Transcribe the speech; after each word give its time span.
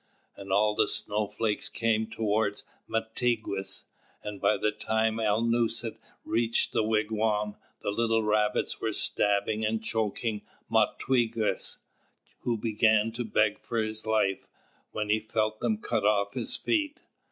All 0.49 0.73
the 0.73 0.87
snowflakes 0.87 1.69
came 1.69 2.07
toward 2.07 2.63
Mātigwess, 2.89 3.83
and 4.23 4.41
by 4.41 4.57
the 4.57 4.71
time 4.71 5.17
Alnūset 5.17 5.99
reached 6.25 6.71
the 6.73 6.81
wigwam, 6.83 7.55
the 7.81 7.91
little 7.91 8.23
Rabbits 8.23 8.81
were 8.81 8.93
stabbing 8.93 9.63
and 9.63 9.83
choking 9.83 10.41
Mawquejess, 10.71 11.77
who 12.39 12.57
began 12.57 13.11
to 13.11 13.23
beg 13.23 13.59
for 13.59 13.77
his 13.77 14.07
life, 14.07 14.47
when 14.91 15.11
he 15.11 15.19
felt 15.19 15.59
them 15.59 15.77
cut 15.77 16.03
off 16.03 16.33
his 16.33 16.57
feet. 16.57 17.03